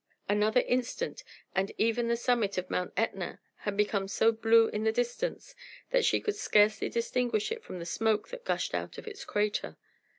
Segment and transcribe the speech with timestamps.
[0.27, 1.23] Another instant,
[1.53, 5.53] and even the summit of Mount Ætna had become so blue in the distance
[5.91, 9.77] that she could scarcely distinguish it from the smoke that gushed out of its crater.